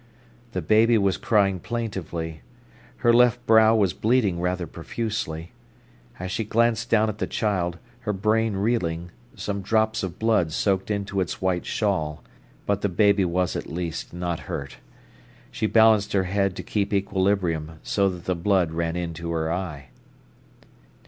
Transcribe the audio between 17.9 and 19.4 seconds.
that the blood ran into